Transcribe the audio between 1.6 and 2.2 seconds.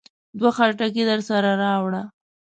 راوړه.